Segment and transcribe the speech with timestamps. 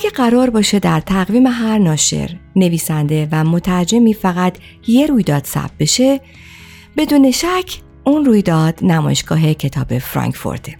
[0.00, 4.56] اگه قرار باشه در تقویم هر ناشر نویسنده و مترجمی فقط
[4.86, 6.20] یه رویداد ثبت بشه
[6.96, 10.76] بدون شک اون رویداد نمایشگاه کتاب فرانکفورته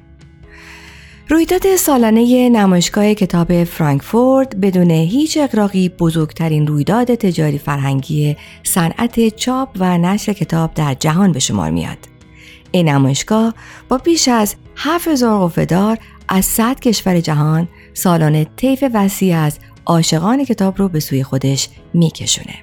[1.28, 9.98] رویداد سالانه نمایشگاه کتاب فرانکفورت بدون هیچ اقراقی بزرگترین رویداد تجاری فرهنگی صنعت چاپ و
[9.98, 11.98] نشر کتاب در جهان به شمار میاد.
[12.70, 13.54] این نمایشگاه
[13.88, 20.78] با بیش از 7000 قفهدار از 100 کشور جهان سالانه طیف وسیع از عاشقان کتاب
[20.78, 22.54] رو به سوی خودش میکشونه.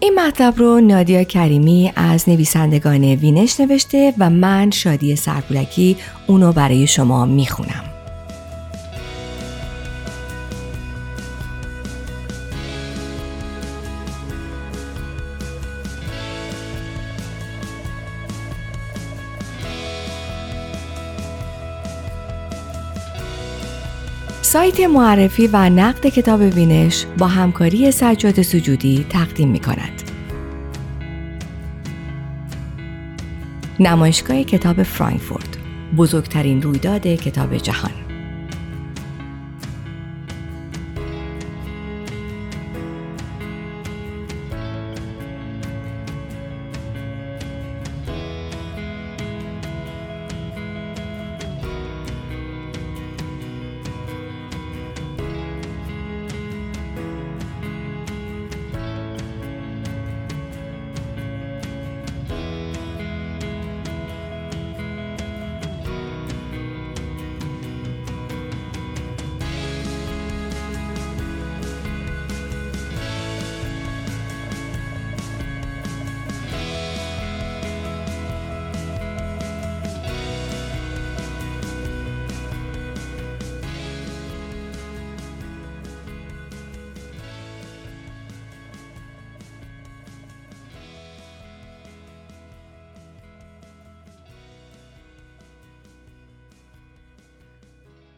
[0.00, 6.86] این مطلب رو نادیا کریمی از نویسندگان وینش نوشته و من شادی سرپولکی اونو برای
[6.86, 7.97] شما می‌خونم.
[24.58, 30.02] سایت معرفی و نقد کتاب وینش با همکاری سجاد سجودی تقدیم می کند.
[33.80, 35.58] نمایشگاه کتاب فرانکفورت
[35.96, 38.07] بزرگترین رویداد کتاب جهان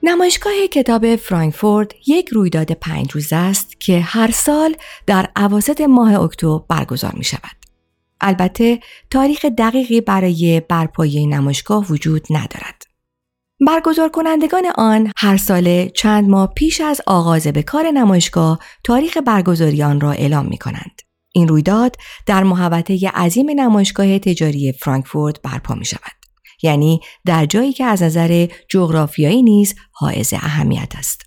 [0.03, 6.61] نمایشگاه کتاب فرانکفورت یک رویداد پنج روز است که هر سال در عواسط ماه اکتبر
[6.69, 7.56] برگزار می شود.
[8.21, 8.81] البته
[9.11, 12.83] تاریخ دقیقی برای برپایی نمایشگاه وجود ندارد.
[13.66, 19.82] برگزار کنندگان آن هر سال چند ماه پیش از آغاز به کار نمایشگاه تاریخ برگزاری
[19.82, 21.00] آن را اعلام می کنند.
[21.32, 21.97] این رویداد
[22.27, 26.19] در محوطه عظیم نمایشگاه تجاری فرانکفورت برپا می شود.
[26.62, 31.22] یعنی در جایی که از نظر جغرافیایی نیز حائز اهمیت است.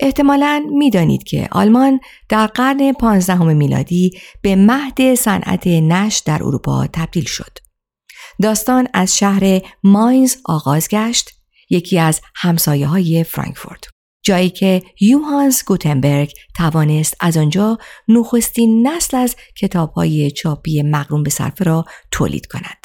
[0.00, 4.10] احتمالا می‌دانید که آلمان در قرن 15 میلادی
[4.42, 7.58] به مهد صنعت نش در اروپا تبدیل شد.
[8.42, 11.30] داستان از شهر ماینز آغاز گشت
[11.70, 13.84] یکی از همسایه های فرانکفورت.
[14.24, 21.30] جایی که یوهانس گوتنبرگ توانست از آنجا نخستین نسل از کتاب های چاپی مقرون به
[21.30, 22.81] صرفه را تولید کند.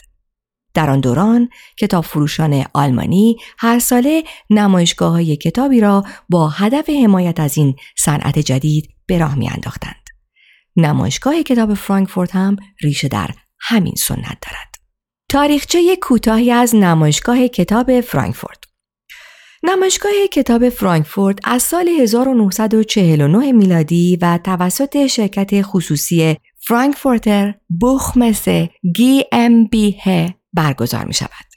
[0.78, 7.40] در آن دوران کتاب فروشان آلمانی هر ساله نمایشگاه های کتابی را با هدف حمایت
[7.40, 10.10] از این صنعت جدید به راه می انداختند.
[10.76, 13.30] نمایشگاه کتاب فرانکفورت هم ریشه در
[13.60, 14.76] همین سنت دارد.
[15.30, 18.64] تاریخچه کوتاهی از نمایشگاه کتاب فرانکفورت
[19.64, 29.66] نمایشگاه کتاب فرانکفورت از سال 1949 میلادی و توسط شرکت خصوصی فرانکفورتر بوخمسه گی ام
[29.66, 31.48] بیه برگزار می شود.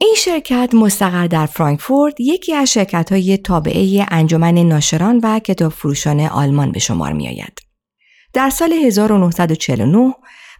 [0.00, 6.20] این شرکت مستقر در فرانکفورت یکی از شرکت های تابعه انجمن ناشران و کتاب فروشان
[6.20, 7.58] آلمان به شمار می آید.
[8.32, 10.14] در سال 1949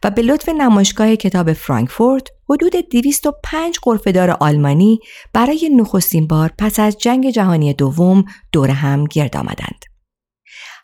[0.05, 4.99] و به لطف نمایشگاه کتاب فرانکفورت حدود 205 قرفهدار آلمانی
[5.33, 9.85] برای نخستین بار پس از جنگ جهانی دوم دور هم گرد آمدند.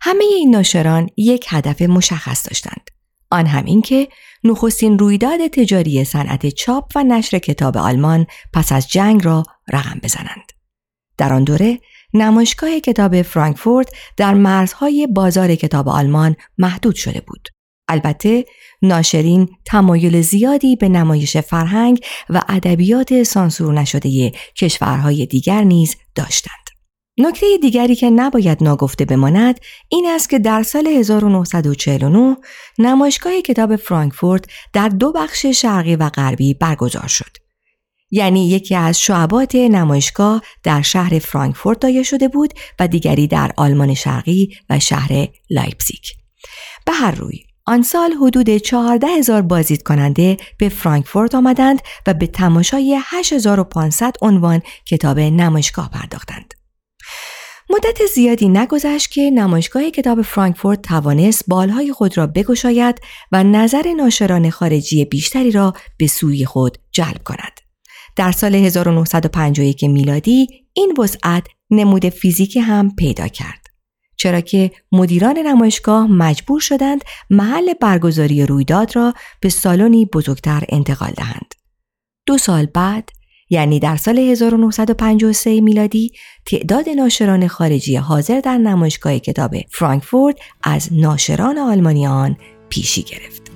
[0.01, 2.98] همه این ناشران یک هدف مشخص داشتند.
[3.31, 4.09] آن هم این که
[4.45, 9.43] نخستین رویداد تجاری صنعت چاپ و نشر کتاب آلمان پس از جنگ را
[9.73, 10.53] رقم بزنند.
[11.17, 11.79] در آن دوره
[12.15, 17.49] نمایشگاه کتاب فرانکفورت در مرزهای بازار کتاب آلمان محدود شده بود.
[17.89, 18.45] البته
[18.83, 26.68] ناشرین تمایل زیادی به نمایش فرهنگ و ادبیات سانسور نشده کشورهای دیگر نیز داشتند.
[27.19, 32.37] نکته دیگری که نباید ناگفته بماند این است که در سال 1949
[32.79, 37.37] نمایشگاه کتاب فرانکفورت در دو بخش شرقی و غربی برگزار شد.
[38.11, 43.95] یعنی یکی از شعبات نمایشگاه در شهر فرانکفورت دایر شده بود و دیگری در آلمان
[43.95, 46.05] شرقی و شهر لایپزیگ.
[46.87, 52.27] به هر روی آن سال حدود 14 هزار بازدید کننده به فرانکفورت آمدند و به
[52.27, 56.58] تماشای 8500 عنوان کتاب نمایشگاه پرداختند.
[57.71, 63.01] مدت زیادی نگذشت که نمایشگاه کتاب فرانکفورت توانست بالهای خود را بگشاید
[63.33, 67.61] و نظر ناشران خارجی بیشتری را به سوی خود جلب کند.
[68.17, 73.67] در سال 1951 میلادی این وسعت نمود فیزیکی هم پیدا کرد.
[74.17, 81.55] چرا که مدیران نمایشگاه مجبور شدند محل برگزاری رویداد را به سالنی بزرگتر انتقال دهند.
[82.27, 83.11] دو سال بعد
[83.51, 86.13] یعنی در سال 1953 میلادی
[86.47, 92.37] تعداد ناشران خارجی حاضر در نمایشگاه کتاب فرانکفورت از ناشران آلمانیان
[92.69, 93.48] پیشی گرفت.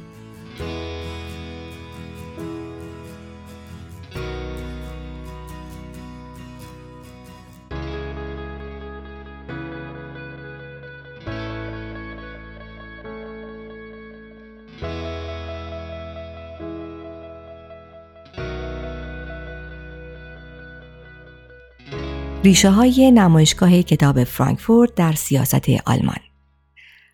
[22.45, 26.17] ریشه های نمایشگاه کتاب فرانکفورت در سیاست آلمان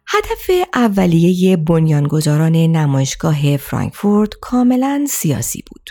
[0.07, 5.91] هدف اولیه بنیانگذاران نمایشگاه فرانکفورت کاملا سیاسی بود.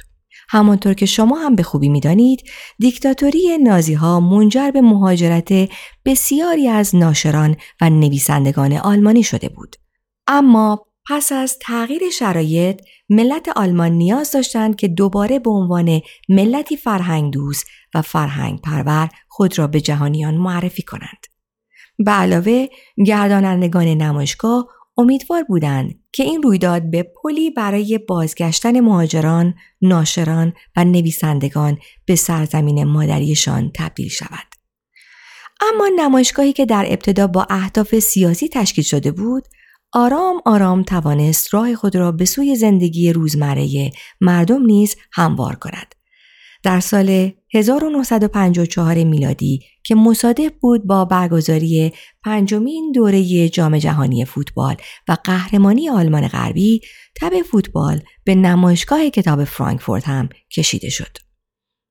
[0.50, 2.44] همانطور که شما هم به خوبی می‌دانید
[2.80, 5.70] دیکتاتوری نازی ها منجر به مهاجرت
[6.06, 9.76] بسیاری از ناشران و نویسندگان آلمانی شده بود.
[10.28, 17.34] اما پس از تغییر شرایط ملت آلمان نیاز داشتند که دوباره به عنوان ملتی فرهنگ
[17.34, 21.26] دوست و فرهنگ پرور خود را به جهانیان معرفی کنند.
[21.98, 22.68] به علاوه
[23.06, 24.68] گردانندگان نمایشگاه
[24.98, 32.84] امیدوار بودند که این رویداد به پلی برای بازگشتن مهاجران، ناشران و نویسندگان به سرزمین
[32.84, 34.48] مادریشان تبدیل شود.
[35.62, 39.48] اما نمایشگاهی که در ابتدا با اهداف سیاسی تشکیل شده بود،
[39.94, 43.92] آرام آرام توانست راه خود را به سوی زندگی روزمره
[44.22, 45.96] مردم نیز هموار کند.
[46.64, 51.94] در سال 1954 میلادی که مصادف بود با برگزاری
[52.24, 54.76] پنجمین دوره جام جهانی فوتبال
[55.08, 56.82] و قهرمانی آلمان غربی
[57.22, 61.18] تب فوتبال به نمایشگاه کتاب فرانکفورت هم کشیده شد.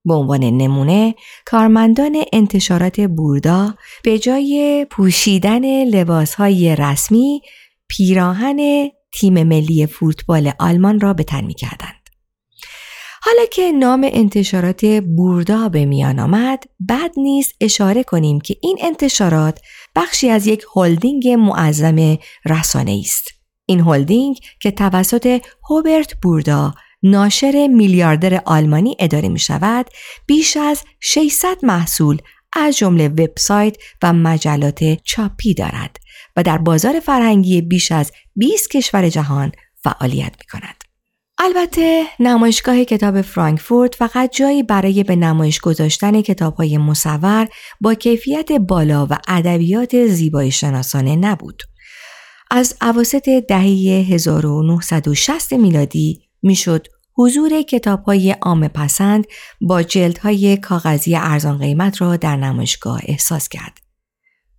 [0.05, 1.15] به عنوان نمونه
[1.47, 7.41] کارمندان انتشارات بوردا به جای پوشیدن لباسهای رسمی
[7.89, 8.91] پیراهن
[9.21, 12.07] تیم ملی فوتبال آلمان را به تن می کردند.
[13.23, 14.85] حالا که نام انتشارات
[15.17, 19.61] بوردا به میان آمد بد نیست اشاره کنیم که این انتشارات
[19.97, 23.29] بخشی از یک هلدینگ معظم رسانه است
[23.67, 25.41] این هلدینگ که توسط
[25.71, 29.87] هوبرت بوردا ناشر میلیاردر آلمانی اداره می شود
[30.27, 32.19] بیش از 600 محصول
[32.57, 35.97] از جمله وبسایت و مجلات چاپی دارد
[36.37, 39.53] و در بازار فرهنگی بیش از 20 کشور جهان
[39.85, 40.85] فعالیت می کند.
[41.39, 47.49] البته نمایشگاه کتاب فرانکفورت فقط جایی برای به نمایش گذاشتن کتاب های مصور
[47.81, 51.63] با کیفیت بالا و ادبیات زیبایی شناسانه نبود.
[52.51, 56.87] از عواسط دهه 1960 میلادی می‌شد
[57.19, 59.25] حضور کتاب های عام پسند
[59.61, 63.79] با جلد های کاغذی ارزان قیمت را در نمایشگاه احساس کرد.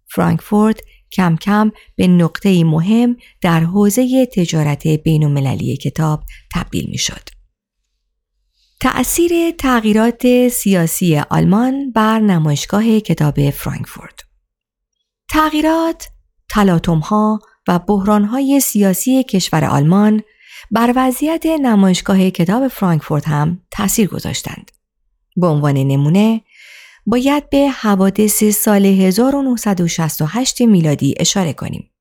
[0.05, 6.23] فرانکفورت کم کم به نقطه مهم در حوزه تجارت بین المللی کتاب
[6.55, 7.29] تبدیل می شد.
[8.79, 14.19] تأثیر تغییرات سیاسی آلمان بر نمایشگاه کتاب فرانکفورت
[15.29, 16.07] تغییرات،
[16.49, 20.21] تلاطم‌ها و بحرانهای سیاسی کشور آلمان
[20.71, 24.71] بر وضعیت نمایشگاه کتاب فرانکفورت هم تاثیر گذاشتند.
[25.35, 26.41] به عنوان نمونه
[27.05, 31.91] باید به حوادث سال 1968 میلادی اشاره کنیم.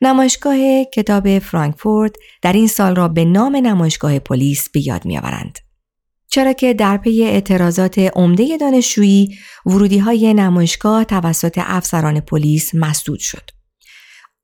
[0.00, 5.58] نمایشگاه کتاب فرانکفورت در این سال را به نام نمایشگاه پلیس به یاد میآورند.
[6.30, 13.57] چرا که در پی اعتراضات عمده دانشجویی ورودی های نمایشگاه توسط افسران پلیس مسدود شد.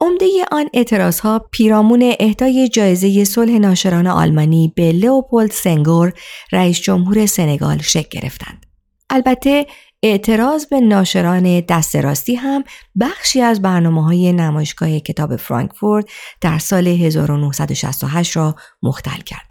[0.04, 6.12] عمده آن اعتراض ها پیرامون اهدای جایزه صلح ناشران آلمانی به لئوپولد سنگور
[6.52, 8.66] رئیس جمهور سنگال شکل گرفتند.
[9.10, 9.66] البته
[10.02, 12.64] اعتراض به ناشران دست راستی هم
[13.00, 16.06] بخشی از برنامه های نمایشگاه کتاب فرانکفورت
[16.40, 19.50] در سال 1968 را مختل کرد.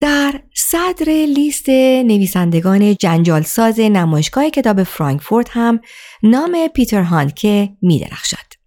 [0.00, 1.68] در صدر لیست
[2.04, 5.80] نویسندگان جنجالساز نمایشگاه کتاب فرانکفورت هم
[6.22, 8.63] نام پیتر هانکه می درخشد.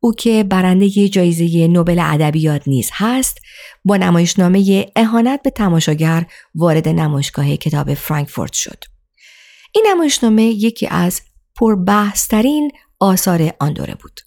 [0.00, 3.38] او که برنده جایزه نوبل ادبیات نیز هست
[3.84, 8.84] با نمایشنامه اهانت به تماشاگر وارد نمایشگاه کتاب فرانکفورت شد.
[9.74, 11.22] این نمایشنامه یکی از
[11.56, 14.20] پربحثترین آثار آن دوره بود.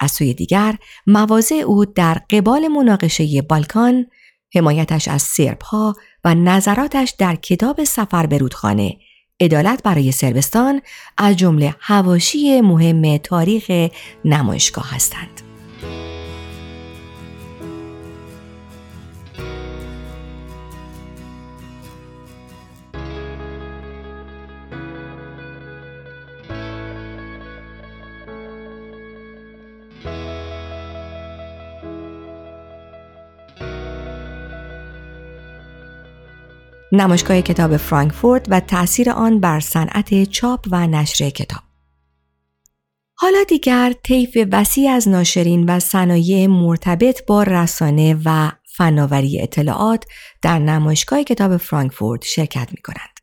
[0.00, 4.06] از سوی دیگر مواضع او در قبال مناقشه بالکان
[4.54, 5.94] حمایتش از سرب ها
[6.24, 8.96] و نظراتش در کتاب سفر به رودخانه
[9.40, 10.82] عدالت برای سربستان
[11.18, 13.90] از جمله هواشی مهم تاریخ
[14.24, 15.47] نمایشگاه هستند.
[37.00, 41.62] نمایشگاه کتاب فرانکفورت و تأثیر آن بر صنعت چاپ و نشر کتاب
[43.14, 50.04] حالا دیگر طیف وسیع از ناشرین و صنایع مرتبط با رسانه و فناوری اطلاعات
[50.42, 53.18] در نمایشگاه کتاب فرانکفورت شرکت می کنند.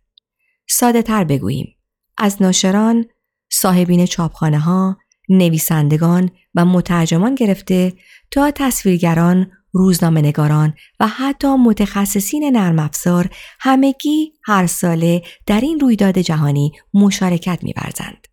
[0.68, 1.76] ساده تر بگوییم
[2.18, 3.06] از ناشران،
[3.50, 4.98] صاحبین چاپخانه ها،
[5.30, 7.94] نویسندگان و مترجمان گرفته
[8.32, 13.30] تا تصویرگران، روزنامه نگاران و حتی متخصصین نرم افزار
[13.60, 18.28] همگی هر ساله در این رویداد جهانی مشارکت می‌ورزند.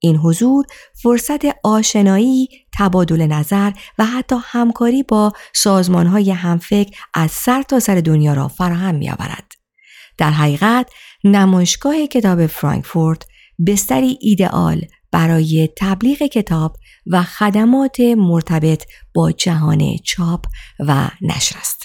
[0.00, 0.66] این حضور
[1.02, 8.34] فرصت آشنایی، تبادل نظر و حتی همکاری با سازمانهای همفکر از سر تا سر دنیا
[8.34, 9.52] را فراهم می آورد.
[10.18, 10.90] در حقیقت
[11.24, 13.26] نمایشگاه کتاب فرانکفورت
[13.66, 18.84] بستری ایدئال برای تبلیغ کتاب و خدمات مرتبط
[19.14, 20.44] با جهان چاپ
[20.78, 21.82] و نشر است.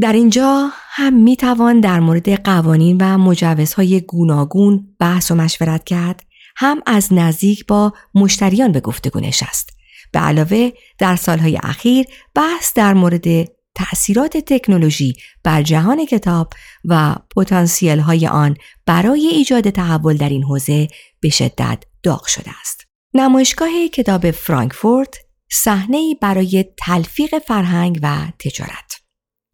[0.00, 6.22] در اینجا هم می توان در مورد قوانین و مجوزهای گوناگون بحث و مشورت کرد
[6.56, 9.70] هم از نزدیک با مشتریان به گفتگو نشست.
[10.12, 16.52] به علاوه در سالهای اخیر بحث در مورد تأثیرات تکنولوژی بر جهان کتاب
[16.84, 20.88] و پتانسیل های آن برای ایجاد تحول در این حوزه
[21.20, 22.86] به شدت داغ شده است.
[23.14, 25.14] نمایشگاه کتاب فرانکفورت
[25.50, 29.00] صحنه برای تلفیق فرهنگ و تجارت.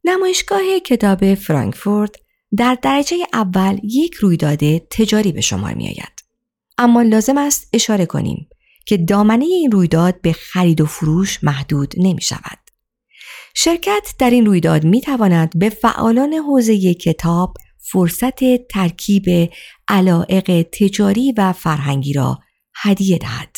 [0.04, 2.16] نمایشگاه کتاب فرانکفورت
[2.56, 6.24] در درجه اول یک رویداد تجاری به شمار می آید.
[6.78, 8.48] اما لازم است اشاره کنیم
[8.86, 12.58] که دامنه این رویداد به خرید و فروش محدود نمی شود.
[13.54, 19.50] شرکت در این رویداد می تواند به فعالان حوزه کتاب فرصت ترکیب
[19.88, 22.38] علائق تجاری و فرهنگی را
[22.74, 23.56] هدیه دهد.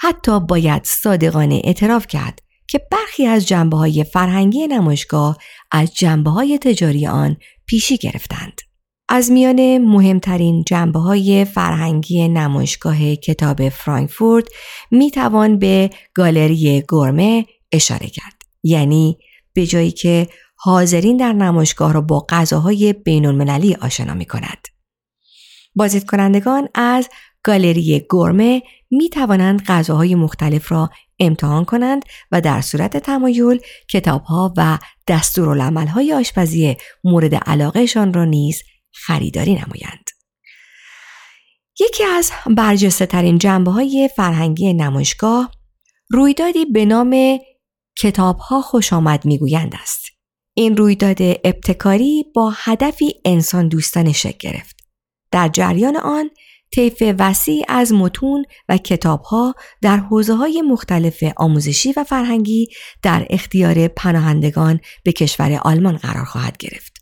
[0.00, 5.38] حتی باید صادقانه اعتراف کرد که برخی از جنبه های فرهنگی نمایشگاه
[5.72, 7.36] از جنبه های تجاری آن
[7.66, 8.60] پیشی گرفتند.
[9.08, 14.48] از میان مهمترین جنبه های فرهنگی نمایشگاه کتاب فرانکفورت
[14.90, 18.39] می توان به گالری گرمه اشاره کرد.
[18.62, 19.18] یعنی
[19.52, 24.68] به جایی که حاضرین در نمایشگاه را با غذاهای بین المللی آشنا می کند.
[25.74, 27.08] بازدید کنندگان از
[27.42, 32.02] گالری گرمه می توانند غذاهای مختلف را امتحان کنند
[32.32, 34.78] و در صورت تمایل کتابها و
[35.94, 38.62] های آشپزی مورد علاقهشان را نیز
[38.92, 40.10] خریداری نمایند.
[41.80, 45.50] یکی از برجسته ترین جنبه های فرهنگی نمایشگاه
[46.10, 47.38] رویدادی به نام
[47.98, 50.06] کتاب ها خوش آمد می‌گویند است.
[50.54, 54.76] این رویداد ابتکاری با هدفی انسان دوستانه شکل گرفت.
[55.30, 56.30] در جریان آن
[56.74, 62.68] طیف وسیع از متون و کتابها در حوزه های مختلف آموزشی و فرهنگی
[63.02, 66.92] در اختیار پناهندگان به کشور آلمان قرار خواهد گرفت.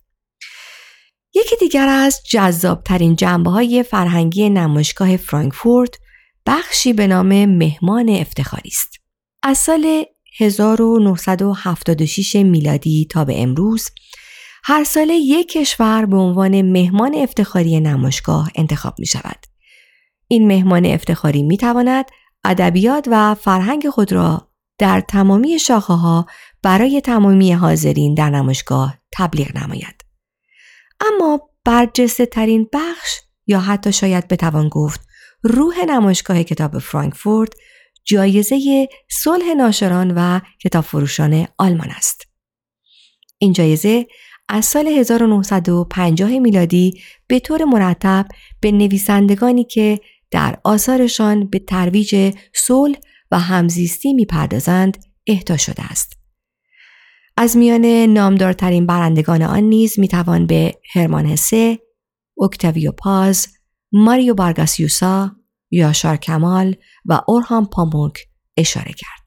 [1.34, 5.94] یکی دیگر از جذابترین جنبه های فرهنگی نمایشگاه فرانکفورت
[6.46, 8.96] بخشی به نام مهمان افتخاری است.
[9.42, 10.04] از سال
[10.38, 13.90] 1976 میلادی تا به امروز
[14.64, 19.46] هر ساله یک کشور به عنوان مهمان افتخاری نمایشگاه انتخاب می شود.
[20.28, 22.04] این مهمان افتخاری می تواند
[22.44, 26.26] ادبیات و فرهنگ خود را در تمامی شاخه ها
[26.62, 30.04] برای تمامی حاضرین در نمایشگاه تبلیغ نماید.
[31.00, 35.00] اما برجسته ترین بخش یا حتی شاید بتوان گفت
[35.42, 37.52] روح نمایشگاه کتاب فرانکفورت
[38.08, 42.22] جایزه صلح ناشران و کتاب فروشان آلمان است.
[43.38, 44.06] این جایزه
[44.48, 48.26] از سال 1950 میلادی به طور مرتب
[48.60, 50.00] به نویسندگانی که
[50.30, 52.98] در آثارشان به ترویج صلح
[53.30, 56.12] و همزیستی می‌پردازند اهدا شده است.
[57.36, 61.78] از میان نامدارترین برندگان آن نیز می‌توان به هرمان هسه،
[62.42, 63.48] اکتاویو پاز،
[63.92, 65.36] ماریو بارگاسیوسا،
[65.70, 68.18] یاشار کمال و اورهام پاموک
[68.56, 69.17] اشاره کرد.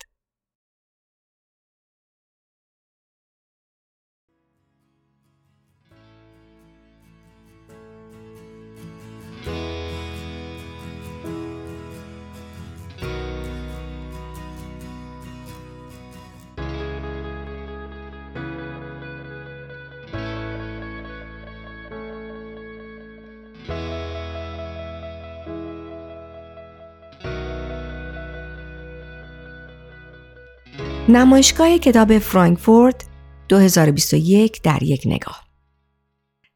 [31.10, 33.05] نمایشگاه کتاب فرانکفورت
[33.50, 35.43] 2021 در یک نگاه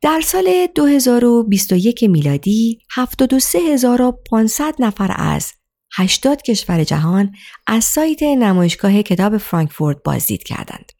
[0.02, 5.54] در سال 2021 میلادی 73500 نفر از
[5.96, 7.36] 80 کشور جهان
[7.68, 10.92] از سایت نمایشگاه کتاب فرانکفورت بازدید کردند.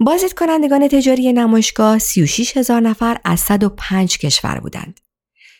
[0.00, 5.00] بازدید کنندگان تجاری نمایشگاه 36 هزار نفر از 105 کشور بودند.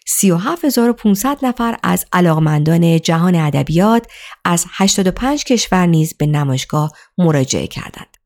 [0.07, 4.07] 37500 نفر از علاقمندان جهان ادبیات
[4.45, 8.17] از 85 کشور نیز به نمایشگاه مراجعه کردند.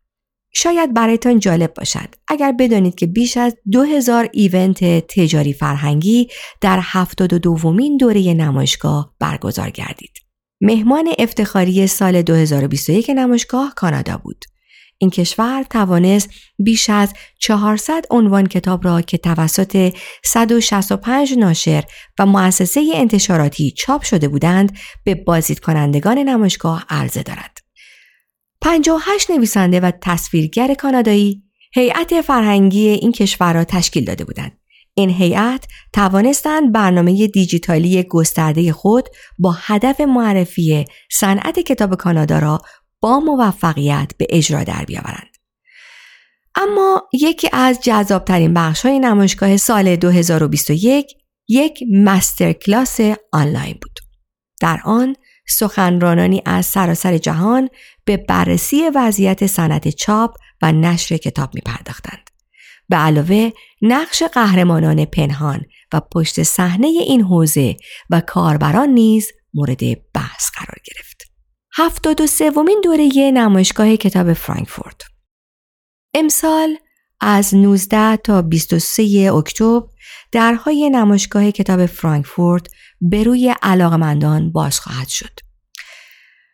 [0.54, 6.28] شاید برایتان جالب باشد اگر بدانید که بیش از 2000 ایونت تجاری فرهنگی
[6.60, 10.12] در 72 دومین دوره نمایشگاه برگزار گردید.
[10.60, 14.44] مهمان افتخاری سال 2021 نمایشگاه کانادا بود.
[14.98, 21.84] این کشور توانست بیش از 400 عنوان کتاب را که توسط 165 ناشر
[22.18, 27.58] و مؤسسه انتشاراتی چاپ شده بودند به بازدید کنندگان نمایشگاه عرضه دارد.
[28.60, 31.42] 58 نویسنده و تصویرگر کانادایی
[31.74, 34.58] هیئت فرهنگی این کشور را تشکیل داده بودند.
[34.94, 42.60] این هیئت توانستند برنامه دیجیتالی گسترده خود با هدف معرفی صنعت کتاب کانادا را
[43.00, 45.36] با موفقیت به اجرا در بیاورند.
[46.54, 51.06] اما یکی از جذابترین بخش های نمایشگاه سال 2021
[51.48, 53.00] یک مستر کلاس
[53.32, 54.00] آنلاین بود.
[54.60, 55.16] در آن
[55.48, 57.68] سخنرانانی از سراسر جهان
[58.04, 62.30] به بررسی وضعیت صنعت چاپ و نشر کتاب می پرداختند.
[62.88, 63.50] به علاوه
[63.82, 65.60] نقش قهرمانان پنهان
[65.92, 67.76] و پشت صحنه این حوزه
[68.10, 70.95] و کاربران نیز مورد بحث قرار گرفت.
[71.78, 75.02] هفتاد و سومین دوره نمایشگاه کتاب فرانکفورت
[76.14, 76.76] امسال
[77.20, 79.86] از 19 تا 23 اکتبر
[80.32, 82.66] درهای نمایشگاه کتاب فرانکفورت
[83.00, 85.40] به روی علاقمندان باز خواهد شد.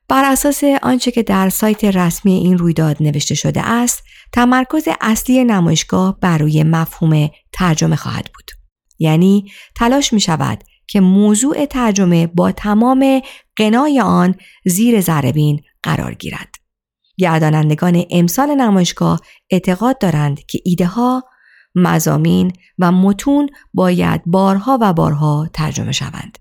[0.08, 6.20] بر اساس آنچه که در سایت رسمی این رویداد نوشته شده است، تمرکز اصلی نمایشگاه
[6.20, 8.50] بر روی مفهوم ترجمه خواهد بود.
[8.98, 13.20] یعنی تلاش می شود که موضوع ترجمه با تمام
[13.56, 16.54] قنای آن زیر زربین قرار گیرد.
[17.18, 21.24] گردانندگان امسال نمایشگاه اعتقاد دارند که ایده ها،
[21.74, 26.38] مزامین و متون باید بارها و بارها ترجمه شوند.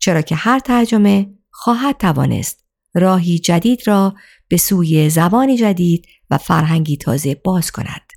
[0.00, 2.64] چرا که هر ترجمه خواهد توانست
[2.94, 4.14] راهی جدید را
[4.48, 8.07] به سوی زبانی جدید و فرهنگی تازه باز کند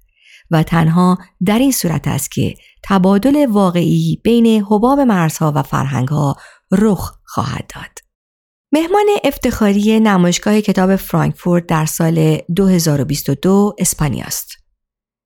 [0.52, 6.36] و تنها در این صورت است که تبادل واقعی بین حباب مرزها و فرهنگها
[6.72, 8.00] رخ خواهد داد.
[8.72, 14.52] مهمان افتخاری نمایشگاه کتاب فرانکفورت در سال 2022 اسپانیا است.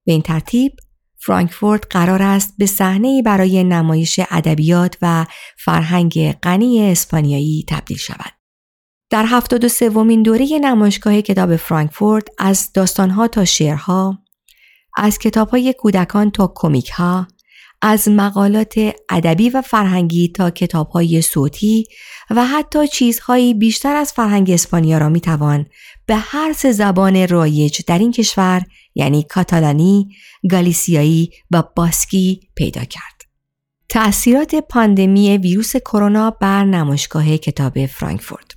[0.05, 0.71] به این ترتیب
[1.17, 5.25] فرانکفورت قرار است به صحنه برای نمایش ادبیات و
[5.57, 8.31] فرهنگ غنی اسپانیایی تبدیل شود.
[9.09, 14.24] در هفتاد و سومین دوره نمایشگاه کتاب فرانکفورت از داستانها تا شعرها،
[14.97, 17.27] از کتابهای کودکان تا کمیک ها،
[17.81, 18.73] از مقالات
[19.09, 21.85] ادبی و فرهنگی تا کتابهای صوتی
[22.29, 25.65] و حتی چیزهایی بیشتر از فرهنگ اسپانیا را می‌توان
[26.05, 28.63] به هر سه زبان رایج در این کشور
[28.95, 30.09] یعنی کاتالانی،
[30.51, 33.21] گالیسیایی و باسکی پیدا کرد.
[33.89, 38.51] تأثیرات پاندمی ویروس کرونا بر نمایشگاه کتاب فرانکفورت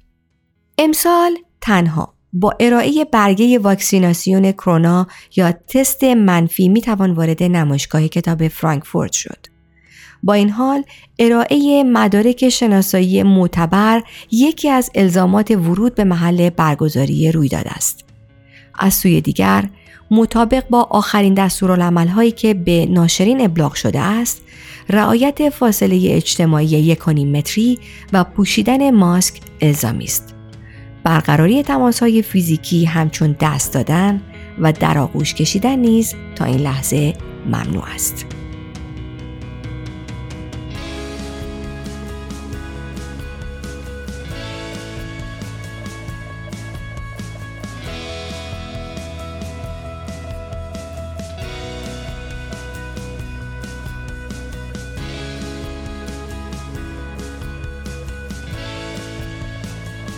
[0.79, 8.49] امسال تنها با ارائه برگه واکسیناسیون کرونا یا تست منفی می توان وارد نمایشگاه کتاب
[8.49, 9.47] فرانکفورت شد.
[10.23, 10.83] با این حال
[11.19, 18.05] ارائه مدارک شناسایی معتبر یکی از الزامات ورود به محل برگزاری رویداد است.
[18.79, 19.71] از سوی دیگر
[20.11, 24.43] مطابق با آخرین دستورالعمل هایی که به ناشرین ابلاغ شده است
[24.89, 27.79] رعایت فاصله اجتماعی یک متری
[28.13, 30.38] و پوشیدن ماسک الزامی است.
[31.05, 34.21] برقراری تماس های فیزیکی همچون دست دادن
[34.59, 37.15] و در آغوش کشیدن نیز تا این لحظه
[37.47, 38.38] ممنوع است.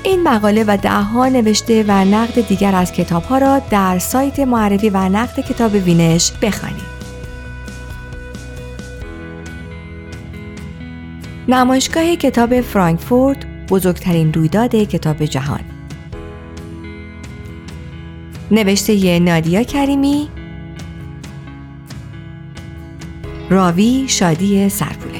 [0.03, 4.91] این مقاله و دهها نوشته و نقد دیگر از کتاب ها را در سایت معرفی
[4.91, 6.91] و نقد کتاب وینش بخوانید.
[11.49, 13.39] نمایشگاه کتاب فرانکفورت
[13.71, 15.61] بزرگترین رویداد کتاب جهان.
[18.51, 20.29] نوشته نادیا کریمی.
[23.51, 25.20] راوی شادی سرپولکی